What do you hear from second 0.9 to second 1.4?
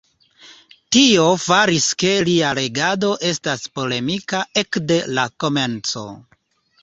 Tio